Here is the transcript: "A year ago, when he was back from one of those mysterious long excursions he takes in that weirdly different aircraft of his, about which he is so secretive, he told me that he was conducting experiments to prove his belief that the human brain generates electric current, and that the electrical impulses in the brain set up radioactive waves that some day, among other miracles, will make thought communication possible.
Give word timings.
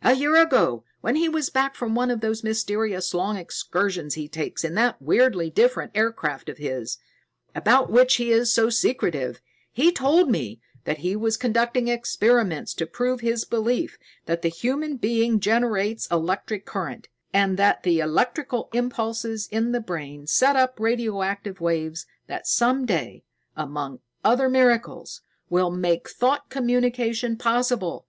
"A 0.00 0.14
year 0.14 0.36
ago, 0.40 0.84
when 1.02 1.16
he 1.16 1.28
was 1.28 1.50
back 1.50 1.74
from 1.74 1.94
one 1.94 2.10
of 2.10 2.22
those 2.22 2.42
mysterious 2.42 3.12
long 3.12 3.36
excursions 3.36 4.14
he 4.14 4.26
takes 4.26 4.64
in 4.64 4.74
that 4.76 5.02
weirdly 5.02 5.50
different 5.50 5.92
aircraft 5.94 6.48
of 6.48 6.56
his, 6.56 6.96
about 7.54 7.90
which 7.92 8.14
he 8.14 8.32
is 8.32 8.50
so 8.50 8.70
secretive, 8.70 9.42
he 9.70 9.92
told 9.92 10.30
me 10.30 10.62
that 10.84 11.00
he 11.00 11.14
was 11.14 11.36
conducting 11.36 11.88
experiments 11.88 12.72
to 12.72 12.86
prove 12.86 13.20
his 13.20 13.44
belief 13.44 13.98
that 14.24 14.40
the 14.40 14.48
human 14.48 14.96
brain 14.96 15.40
generates 15.40 16.06
electric 16.06 16.64
current, 16.64 17.08
and 17.34 17.58
that 17.58 17.82
the 17.82 18.00
electrical 18.00 18.70
impulses 18.72 19.46
in 19.52 19.72
the 19.72 19.80
brain 19.82 20.26
set 20.26 20.56
up 20.56 20.80
radioactive 20.80 21.60
waves 21.60 22.06
that 22.28 22.46
some 22.46 22.86
day, 22.86 23.24
among 23.54 24.00
other 24.24 24.48
miracles, 24.48 25.20
will 25.50 25.70
make 25.70 26.08
thought 26.08 26.48
communication 26.48 27.36
possible. 27.36 28.06